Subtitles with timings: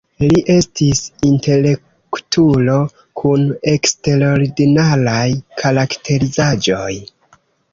[0.21, 1.01] Li estis
[1.31, 2.77] intelektulo
[3.21, 5.29] kun eksterordinaraj
[5.63, 6.93] karakterizaĵoj.